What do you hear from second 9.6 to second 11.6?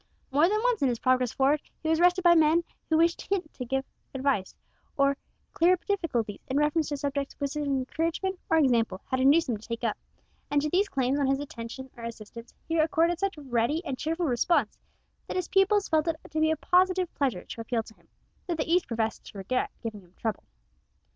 take up, and to these claims on his